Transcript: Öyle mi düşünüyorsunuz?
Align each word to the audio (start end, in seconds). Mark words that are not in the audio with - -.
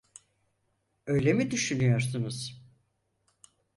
Öyle 1.05 1.33
mi 1.33 1.51
düşünüyorsunuz? 1.51 2.61